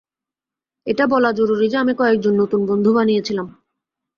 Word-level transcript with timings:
এটা 0.87 1.05
বলা 1.07 1.29
জরুরী 1.31 1.67
যে 1.69 1.77
আমি 1.77 1.93
কয়েকজন 1.95 2.33
নতুন 2.35 2.61
বন্ধু 2.65 2.89
বানিয়েছিলাম। 2.93 3.47